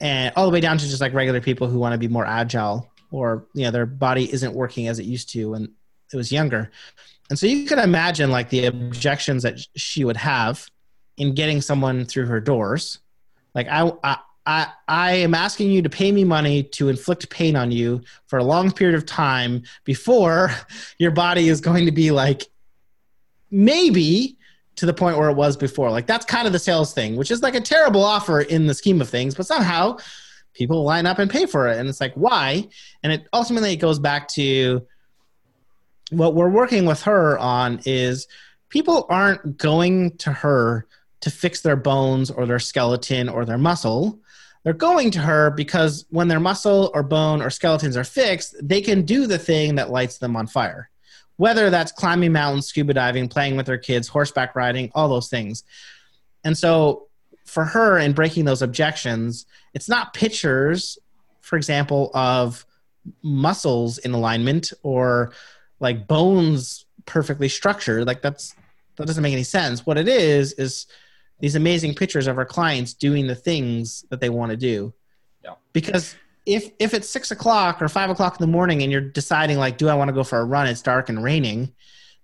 [0.00, 2.24] And all the way down to just like regular people who want to be more
[2.24, 5.72] agile or you know their body isn't working as it used to when
[6.12, 6.70] it was younger.
[7.30, 10.66] And so you can imagine like the objections that she would have
[11.16, 13.00] in getting someone through her doors.
[13.54, 17.54] Like i, I I, I am asking you to pay me money to inflict pain
[17.54, 20.50] on you for a long period of time before
[20.98, 22.44] your body is going to be like
[23.50, 24.38] maybe
[24.76, 25.90] to the point where it was before.
[25.90, 28.72] Like that's kind of the sales thing, which is like a terrible offer in the
[28.72, 29.98] scheme of things, but somehow
[30.54, 31.76] people line up and pay for it.
[31.76, 32.66] And it's like, why?
[33.02, 34.86] And it ultimately it goes back to
[36.08, 38.26] what we're working with her on is
[38.70, 40.86] people aren't going to her
[41.20, 44.18] to fix their bones or their skeleton or their muscle
[44.64, 48.80] they're going to her because when their muscle or bone or skeletons are fixed, they
[48.80, 50.90] can do the thing that lights them on fire.
[51.36, 55.62] Whether that's climbing mountains, scuba diving, playing with their kids, horseback riding, all those things.
[56.44, 57.06] And so
[57.46, 60.98] for her in breaking those objections, it's not pictures,
[61.40, 62.66] for example, of
[63.22, 65.32] muscles in alignment or
[65.80, 68.06] like bones perfectly structured.
[68.06, 68.54] Like that's
[68.96, 69.86] that doesn't make any sense.
[69.86, 70.86] What it is is
[71.40, 74.92] these amazing pictures of our clients doing the things that they want to do.
[75.44, 75.54] Yeah.
[75.72, 79.58] Because if if it's six o'clock or five o'clock in the morning and you're deciding
[79.58, 80.66] like, do I want to go for a run?
[80.66, 81.72] It's dark and raining.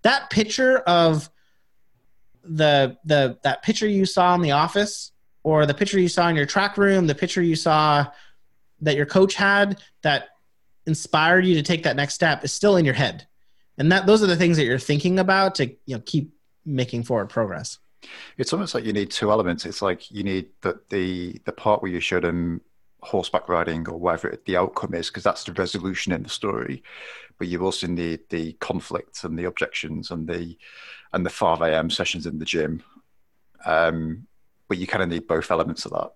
[0.03, 1.31] That picture of
[2.43, 6.37] the the that picture you saw in the office or the picture you saw in
[6.37, 8.07] your track room, the picture you saw
[8.81, 10.29] that your coach had that
[10.87, 13.27] inspired you to take that next step is still in your head.
[13.79, 17.05] And that those are the things that you're thinking about to you know keep making
[17.05, 17.79] forward progress.
[18.39, 19.67] It's almost like you need two elements.
[19.67, 22.61] It's like you need the the, the part where you show them
[23.03, 26.83] horseback riding or whatever the outcome is, because that's the resolution in the story.
[27.39, 30.57] But you also need the conflicts and the objections and the
[31.13, 31.91] and the 5 a.m.
[31.91, 32.83] sessions in the gym.
[33.65, 34.27] Um,
[34.69, 36.13] but you kind of need both elements of that.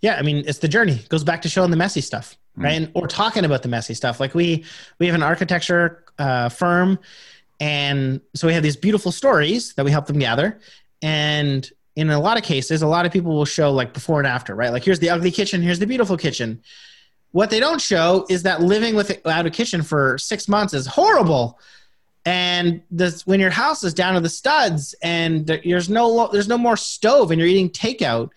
[0.00, 0.92] Yeah, I mean, it's the journey.
[0.92, 2.64] It goes back to showing the messy stuff, hmm.
[2.64, 2.72] right?
[2.72, 2.84] Mm.
[2.84, 4.20] And, or talking about the messy stuff.
[4.20, 4.64] Like we
[4.98, 6.98] we have an architecture uh, firm
[7.60, 10.58] and so we have these beautiful stories that we help them gather.
[11.02, 14.26] And in a lot of cases, a lot of people will show like before and
[14.26, 14.72] after, right?
[14.72, 16.62] Like here's the ugly kitchen, here's the beautiful kitchen.
[17.32, 21.60] What they don't show is that living without a kitchen for six months is horrible.
[22.24, 26.58] And this, when your house is down to the studs and there's no there's no
[26.58, 28.30] more stove and you're eating takeout,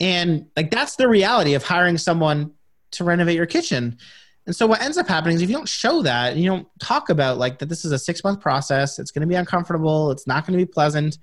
[0.00, 2.52] and like that's the reality of hiring someone
[2.92, 3.98] to renovate your kitchen.
[4.46, 6.68] And so what ends up happening is if you don't show that and you don't
[6.78, 10.10] talk about like that this is a six month process, it's going to be uncomfortable,
[10.10, 11.18] it's not going to be pleasant.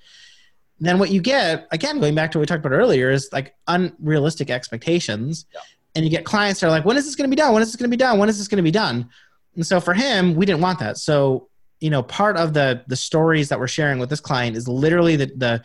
[0.79, 3.53] Then what you get, again, going back to what we talked about earlier, is like
[3.67, 5.45] unrealistic expectations.
[5.53, 5.60] Yeah.
[5.93, 7.53] And you get clients that are like, when is this going to be done?
[7.53, 8.17] When is this going to be done?
[8.17, 9.07] When is this going to be done?
[9.55, 10.97] And so for him, we didn't want that.
[10.97, 11.49] So,
[11.81, 15.15] you know, part of the the stories that we're sharing with this client is literally
[15.15, 15.63] the the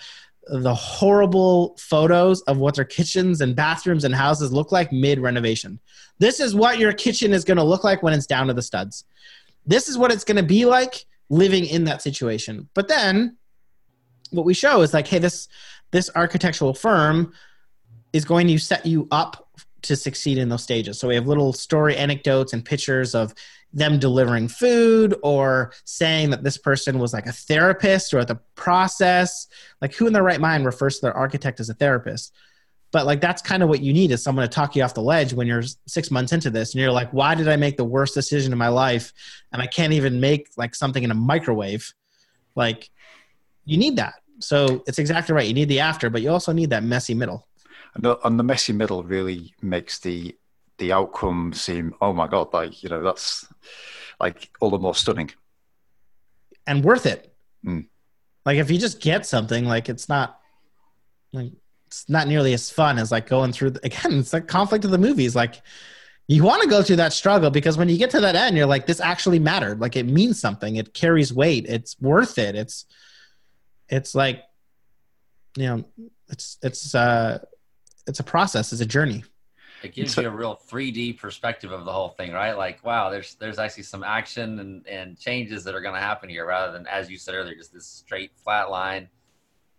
[0.48, 5.80] the horrible photos of what their kitchens and bathrooms and houses look like mid renovation.
[6.18, 8.62] This is what your kitchen is going to look like when it's down to the
[8.62, 9.04] studs.
[9.66, 12.68] This is what it's going to be like living in that situation.
[12.74, 13.36] But then
[14.30, 15.48] what we show is like, hey, this
[15.90, 17.32] this architectural firm
[18.12, 19.45] is going to set you up
[19.86, 20.98] to succeed in those stages.
[20.98, 23.34] So we have little story anecdotes and pictures of
[23.72, 29.48] them delivering food or saying that this person was like a therapist or the process.
[29.82, 32.32] Like who in their right mind refers to their architect as a therapist?
[32.92, 35.02] But like that's kind of what you need is someone to talk you off the
[35.02, 37.84] ledge when you're six months into this and you're like, why did I make the
[37.84, 39.12] worst decision in my life
[39.52, 41.92] and I can't even make like something in a microwave?
[42.54, 42.88] Like
[43.64, 44.14] you need that.
[44.38, 45.46] So it's exactly right.
[45.46, 47.46] You need the after, but you also need that messy middle.
[48.02, 50.36] And the messy middle really makes the
[50.78, 53.46] the outcome seem oh my god like you know that's
[54.20, 55.30] like all the more stunning.
[56.66, 57.32] And worth it.
[57.64, 57.86] Mm.
[58.44, 60.38] like if you just get something like it's not
[61.32, 61.50] like
[61.88, 64.90] it's not nearly as fun as like going through the, again it's like conflict of
[64.90, 65.34] the movies.
[65.34, 65.62] Like
[66.28, 68.66] you want to go through that struggle because when you get to that end you're
[68.66, 69.80] like this actually mattered.
[69.80, 70.76] Like it means something.
[70.76, 71.66] It carries weight.
[71.68, 72.54] It's worth it.
[72.54, 72.86] It's
[73.88, 74.42] it's like
[75.56, 75.84] you know
[76.28, 77.38] it's it's uh
[78.06, 79.24] it's a process it's a journey
[79.82, 82.56] it gives you a real 3D perspective of the whole thing, right?
[82.56, 86.28] Like, wow, there's there's actually some action and, and changes that are going to happen
[86.28, 89.08] here, rather than as you said earlier, just this straight flat line.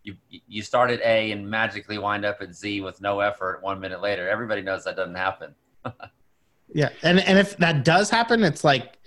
[0.03, 3.61] You you start at A and magically wind up at Z with no effort.
[3.61, 5.55] One minute later, everybody knows that doesn't happen.
[6.73, 8.99] yeah, and and if that does happen, it's like,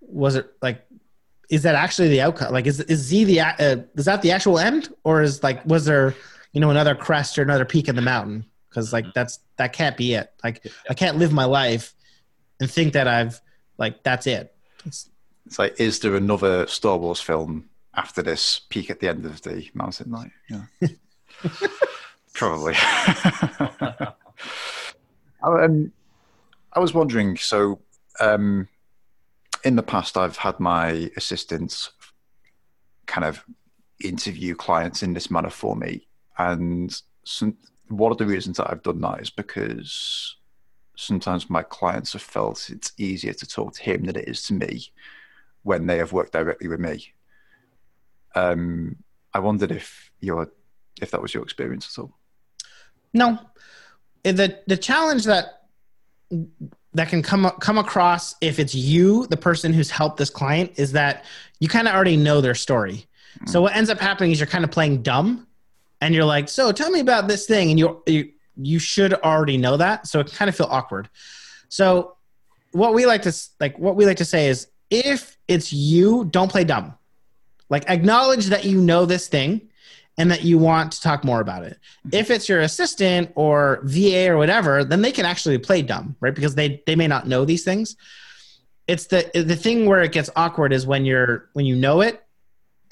[0.00, 0.86] was it like
[1.48, 2.52] is that actually the outcome?
[2.52, 5.86] Like, is is Z the uh, is that the actual end, or is like was
[5.86, 6.14] there
[6.56, 8.46] you know another crest or another peak in the mountain?
[8.76, 9.12] because like mm-hmm.
[9.14, 10.30] that's that can't be it.
[10.44, 10.66] Like.
[10.88, 11.94] I can't live my life
[12.60, 13.40] and think that I've
[13.78, 14.54] like that's it.
[14.84, 15.08] It's,
[15.46, 19.40] it's like, is there another Star Wars film after this peak at the end of
[19.42, 20.10] the mountain?
[20.10, 20.64] Like, yeah,
[22.34, 22.74] probably.
[25.42, 25.92] um,
[26.72, 27.38] I was wondering.
[27.38, 27.80] So,
[28.20, 28.68] um,
[29.64, 31.92] in the past, I've had my assistants
[33.06, 33.42] kind of
[34.04, 36.06] interview clients in this manner for me,
[36.38, 37.56] and some,
[37.88, 40.36] one of the reasons that I've done that is because
[40.96, 44.54] sometimes my clients have felt it's easier to talk to him than it is to
[44.54, 44.92] me
[45.62, 47.12] when they have worked directly with me.
[48.34, 48.96] Um,
[49.32, 50.50] I wondered if your
[51.00, 52.16] if that was your experience at all.
[53.12, 53.38] No,
[54.22, 55.62] the the challenge that
[56.94, 60.92] that can come come across if it's you, the person who's helped this client, is
[60.92, 61.24] that
[61.60, 63.06] you kind of already know their story.
[63.40, 63.48] Mm.
[63.48, 65.46] So what ends up happening is you're kind of playing dumb
[66.00, 69.56] and you're like, so tell me about this thing, and you you you should already
[69.56, 71.08] know that, so it kind of feel awkward.
[71.68, 72.16] So
[72.72, 76.50] what we like to like what we like to say is if it's you, don't
[76.50, 76.94] play dumb.
[77.68, 79.68] Like acknowledge that you know this thing
[80.18, 81.78] and that you want to talk more about it.
[82.06, 82.16] Mm-hmm.
[82.16, 86.34] If it's your assistant or VA or whatever, then they can actually play dumb, right?
[86.34, 87.96] Because they they may not know these things.
[88.86, 92.25] It's the the thing where it gets awkward is when you're when you know it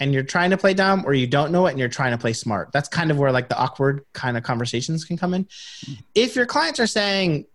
[0.01, 2.19] and you're trying to play dumb or you don't know it and you're trying to
[2.19, 2.73] play smart.
[2.73, 5.47] That's kind of where like the awkward kind of conversations can come in.
[6.15, 7.47] If your clients are saying,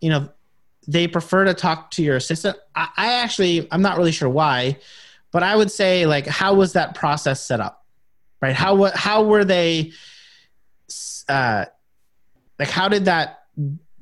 [0.00, 0.28] you know,
[0.88, 4.78] they prefer to talk to your assistant, I, I actually, I'm not really sure why,
[5.30, 7.84] but I would say like, how was that process set up?
[8.40, 8.54] Right?
[8.54, 9.92] How, how were they,
[11.28, 11.66] uh,
[12.58, 13.40] like, how did that,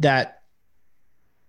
[0.00, 0.42] that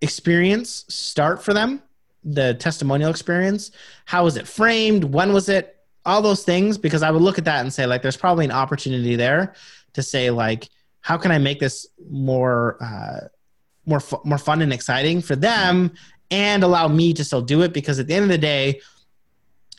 [0.02, 1.82] experience start for them?
[2.26, 3.70] the testimonial experience
[4.06, 5.75] how was it framed when was it
[6.06, 8.52] all those things because I would look at that and say like there's probably an
[8.52, 9.54] opportunity there
[9.94, 10.70] to say like
[11.02, 13.28] how can I make this more uh,
[13.86, 15.94] more fu- more fun and exciting for them
[16.32, 17.74] and allow me to still do it?
[17.74, 18.82] Because at the end of the day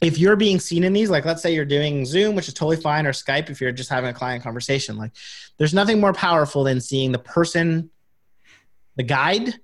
[0.03, 2.77] if you're being seen in these like let's say you're doing zoom which is totally
[2.77, 5.11] fine or skype if you're just having a client conversation like
[5.57, 7.89] there's nothing more powerful than seeing the person
[8.97, 9.55] the guide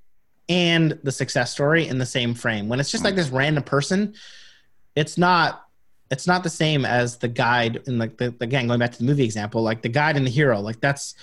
[0.48, 2.68] and the success story in the same frame.
[2.68, 4.14] When it's just like this random person
[4.94, 5.64] it's not
[6.12, 9.04] it's not the same as the guide in like the again going back to the
[9.04, 11.14] movie example like the guide and the hero like that's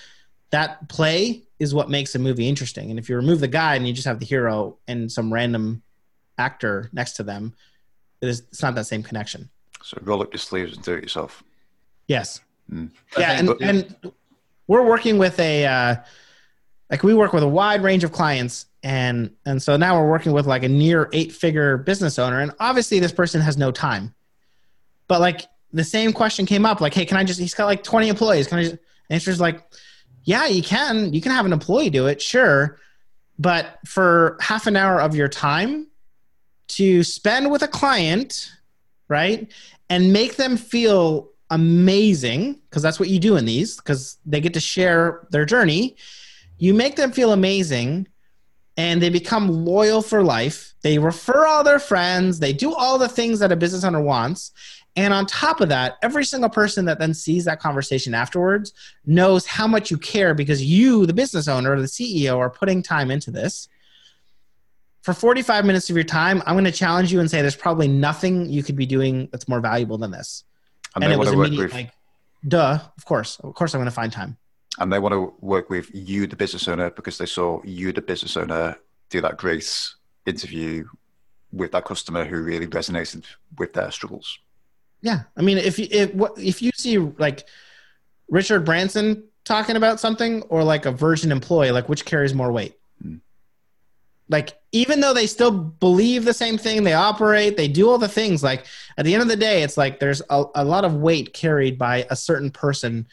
[0.50, 2.90] that play is what makes a movie interesting.
[2.90, 5.82] And if you remove the guide and you just have the hero and some random
[6.38, 7.54] actor next to them
[8.20, 9.48] it is, it's not that same connection.
[9.84, 11.42] So roll up your sleeves and do it yourself.
[12.08, 12.40] yes.
[12.70, 12.90] Mm.
[13.16, 14.12] Yeah and, think- and
[14.66, 15.96] we're working with a uh,
[16.90, 20.32] like we work with a wide range of clients and and so now we're working
[20.32, 22.40] with like a near eight figure business owner.
[22.40, 24.14] And obviously this person has no time
[25.10, 27.82] but like the same question came up like hey can i just he's got like
[27.82, 28.46] 20 employees.
[28.46, 29.60] Can i just just like
[30.22, 31.12] yeah you can.
[31.12, 32.78] You can have an employee do it sure.
[33.36, 35.88] But for half an hour of your time
[36.68, 38.52] to spend with a client
[39.08, 39.50] right
[39.88, 44.54] and make them feel amazing because that's what you do in these because they get
[44.54, 45.96] to share their journey
[46.58, 48.06] you make them feel amazing
[48.76, 50.74] and they become loyal for life.
[50.82, 52.38] They refer all their friends.
[52.38, 54.52] They do all the things that a business owner wants
[54.96, 58.72] and on top of that every single person that then sees that conversation afterwards
[59.06, 62.82] knows how much you care because you the business owner or the ceo are putting
[62.82, 63.68] time into this.
[65.02, 67.88] For 45 minutes of your time i'm going to challenge you and say there's probably
[67.88, 70.44] nothing you could be doing that's more valuable than this.
[70.94, 71.92] And, and, they it want was to work immediate with like
[72.46, 74.36] duh of course of course i'm going to find time.
[74.78, 78.00] And they want to work with you, the business owner, because they saw you, the
[78.00, 78.78] business owner,
[79.10, 79.68] do that great
[80.26, 80.86] interview
[81.52, 83.24] with that customer who really resonated
[83.58, 84.38] with their struggles.
[85.02, 87.46] Yeah i mean if you if, what- if you see like
[88.28, 92.74] richard branson talking about something or like a virgin employee like which carries more weight
[93.02, 93.16] Hmm.
[94.28, 98.08] like even though they still believe the same thing they operate they do all the
[98.08, 98.66] things like
[98.98, 101.78] at the end of the day it's like there's a, a lot of weight carried
[101.78, 103.06] by a certain person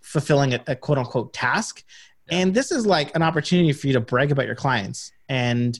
[0.00, 1.84] fulfilling a, a quote unquote task
[2.30, 2.38] Yeah.
[2.38, 5.78] and this is like an opportunity for you to brag about your clients and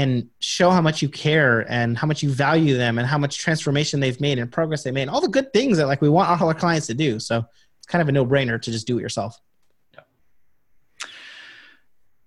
[0.00, 3.38] and show how much you care and how much you value them and how much
[3.38, 6.08] transformation they've made and progress they made and all the good things that like we
[6.08, 7.44] want all our clients to do so
[7.78, 9.40] it's kind of a no-brainer to just do it yourself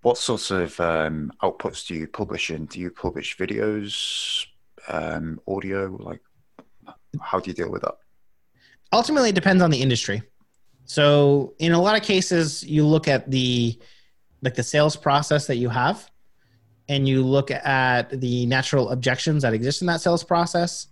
[0.01, 2.65] What sorts of um, outputs do you publish in?
[2.65, 4.45] Do you publish videos,
[4.89, 5.95] um, audio?
[5.97, 6.19] Like,
[7.21, 7.95] how do you deal with that?
[8.93, 10.21] ultimately it depends on the industry
[10.85, 13.77] so in a lot of cases you look at the
[14.41, 16.09] like the sales process that you have
[16.89, 20.87] and you look at the natural objections that exist in that sales process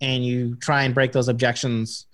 [0.00, 2.06] and you try and break those objections.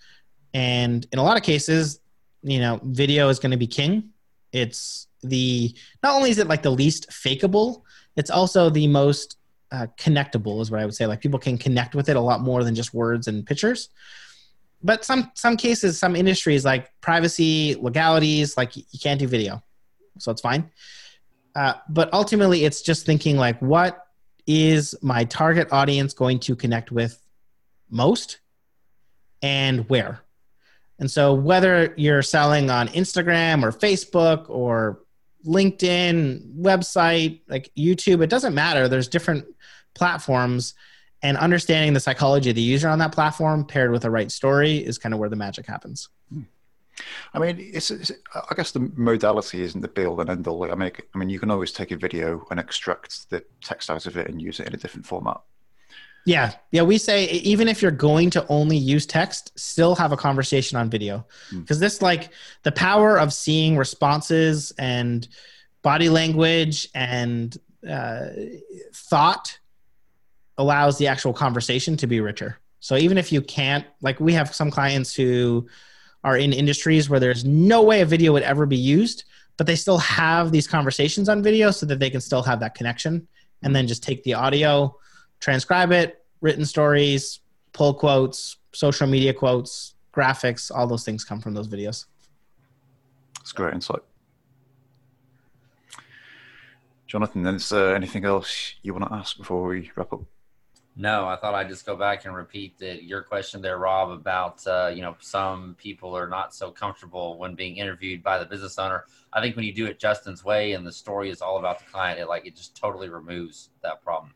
[0.55, 2.01] And in a lot of cases
[2.43, 4.11] you know video is going to be king.
[4.53, 7.83] It's the not only is it like the least fakeable
[8.17, 9.37] it's also the most
[9.73, 11.07] uh, connectable is what i would say.
[11.07, 13.91] Like people can connect with it a lot more than just words and pictures.
[14.83, 19.63] But some some cases some industries like privacy legalities like you can't do video
[20.19, 20.71] so it's fine
[21.57, 24.07] uh, but ultimately it's just thinking like what
[24.47, 27.19] is my target audience going to connect with
[27.91, 28.41] most
[29.43, 30.21] and where?
[30.99, 35.01] And so whether you're selling on instagram or facebook or
[35.47, 38.87] linkedin website like youtube it doesn't matter.
[38.87, 39.47] There's different
[39.95, 40.75] platforms
[41.23, 44.77] and understanding the psychology of the user on that platform paired with the right story
[44.77, 46.11] is kind of where the magic happens
[47.35, 50.65] I mean, it's, it's, I guess the modality isn't the be all and end all.
[50.71, 54.07] I mean, I mean, you can always take a video and extract the text out
[54.07, 55.41] of it and use it in a different format.
[56.25, 60.17] yeah yeah we say even if you're going to only use text still have a
[60.17, 61.61] conversation on video Hmm.
[61.61, 62.31] because this like
[62.65, 65.29] the power of seeing responses and
[65.83, 67.57] body language and
[67.89, 68.27] uh,
[68.93, 69.59] thought
[70.59, 74.53] allows the actual conversation to be richer so even if you can't like we have
[74.55, 75.69] some clients who
[76.27, 79.25] are in industries where there's no way a video would ever be used
[79.57, 82.75] but they still have these conversations on video so that they can still have that
[82.75, 83.27] connection
[83.63, 84.95] and then just take the audio
[85.41, 87.41] transcribe it written stories
[87.73, 92.07] pull quotes social media quotes graphics all those things come from those videos
[93.47, 94.03] It's great insight.
[97.07, 100.23] Jonathan, is there anything else you want to ask before we wrap up?
[100.99, 104.67] No, I thought I'd just go back and repeat that your question there, Rob, about
[104.67, 108.79] uh, you know some people are not so comfortable when being interviewed by the business
[108.79, 109.05] owner.
[109.33, 111.85] I think when you do it Justin's way and the story is all about the
[111.85, 114.33] client, it like it just totally removes that problem.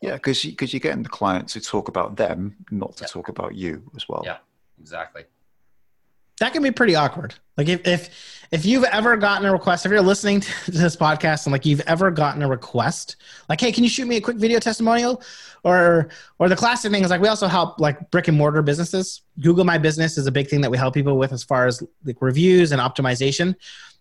[0.00, 3.08] Yeah, because because you're getting the client to talk about them, not to Yeah.
[3.08, 4.22] talk about you as well.
[4.24, 4.38] Yeah.
[4.80, 5.24] Exactly.
[6.42, 7.34] That can be pretty awkward.
[7.56, 8.10] Like if if
[8.50, 11.82] if you've ever gotten a request if you're listening to this podcast and like you've
[11.82, 13.16] ever gotten a request
[13.48, 15.22] like hey can you shoot me a quick video testimonial?
[15.62, 16.08] Or
[16.40, 19.22] or the classic thing is like we also help like brick and mortar businesses.
[19.40, 21.80] Google my business is a big thing that we help people with as far as
[22.04, 23.54] like reviews and optimization.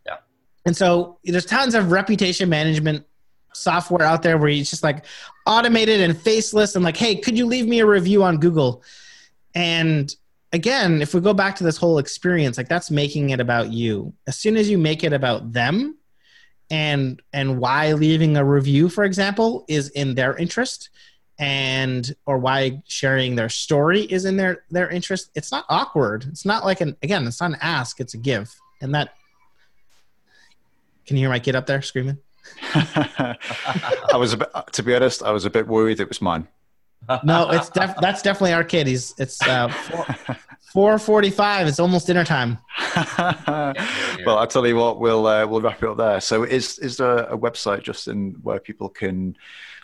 [0.07, 0.17] Yeah.
[0.65, 3.05] and so there's tons of reputation management
[3.53, 5.05] software out there where it's just like
[5.45, 8.81] automated and faceless and like hey could you leave me a review on google?
[9.53, 10.15] And
[10.53, 14.13] again, if we go back to this whole experience, like that's making it about you.
[14.27, 15.97] As soon as you make it about them,
[16.69, 20.89] and and why leaving a review, for example, is in their interest,
[21.39, 26.25] and or why sharing their story is in their their interest, it's not awkward.
[26.29, 29.13] It's not like an again, it's not an ask, it's a give, and that.
[31.05, 32.19] Can you hear my kid up there screaming?
[32.73, 33.37] I
[34.15, 36.47] was a to be honest, I was a bit worried it was mine.
[37.23, 38.87] No, it's def- that's definitely our kid.
[38.87, 39.69] He's it's uh,
[40.71, 41.67] four forty five.
[41.67, 42.57] It's almost dinner time.
[43.17, 46.21] well, I'll tell you what, we'll uh, we'll wrap it up there.
[46.21, 49.35] So, is is there a website, Justin, where people can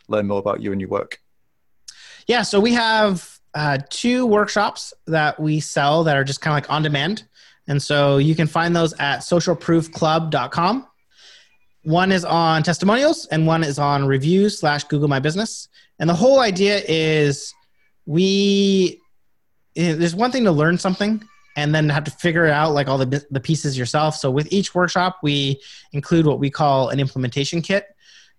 [0.07, 1.21] learn more about you and your work?
[2.27, 6.63] Yeah, so we have uh, two workshops that we sell that are just kind of
[6.63, 7.27] like on demand,
[7.67, 10.87] and so you can find those at socialproofclub.com.
[11.87, 15.69] One is on testimonials, and one is on reviews slash Google My Business.
[15.99, 17.53] And the whole idea is
[18.05, 18.99] we
[19.77, 21.23] eh, there's one thing to learn something
[21.55, 24.17] and then have to figure out like all the the pieces yourself.
[24.17, 25.61] So with each workshop, we
[25.93, 27.85] include what we call an implementation kit,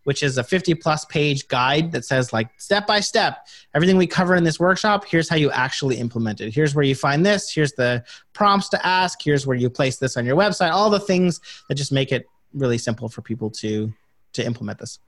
[0.04, 4.06] which is a 50 plus page guide that says like step by step everything we
[4.06, 5.06] cover in this workshop.
[5.06, 6.54] Here's how you actually implement it.
[6.54, 7.50] Here's where you find this.
[7.50, 9.18] Here's the prompts to ask.
[9.22, 10.70] Here's where you place this on your website.
[10.70, 11.40] All the things
[11.70, 13.92] that just make it really simple for people to
[14.32, 14.98] to implement this.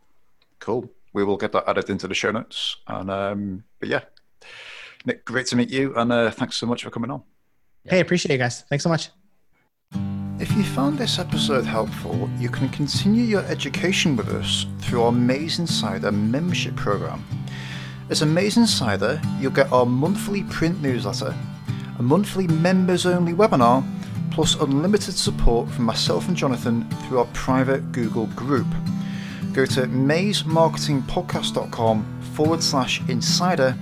[0.59, 2.76] Cool we will get that added into the show notes.
[2.86, 4.01] And um, but yeah,
[5.05, 7.22] Nick, great to meet you, and uh, thanks so much for coming on.
[7.84, 8.62] Hey, appreciate you guys.
[8.62, 9.11] Thanks so much.
[10.38, 15.12] If you found this episode helpful, you can continue your education with us through our
[15.12, 17.24] Maze Insider membership program.
[18.09, 21.34] As a Maze Insider, you'll get our monthly print newsletter,
[22.01, 23.84] a monthly members only webinar,
[24.32, 28.66] plus unlimited support from myself and Jonathan through our private Google group
[29.53, 33.76] go to mazemarketingpodcast.com forward slash insider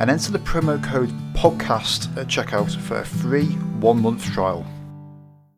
[0.00, 3.48] and enter the promo code podcast at checkout for a free
[3.80, 4.64] one month trial.